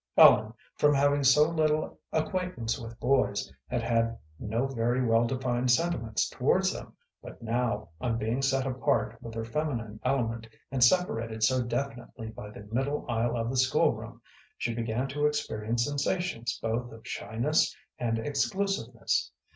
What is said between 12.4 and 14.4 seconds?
the middle aisle of the school room,